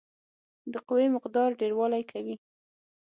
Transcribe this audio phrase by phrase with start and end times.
[0.71, 2.35] د قوې مقدار ډیروالی کوي.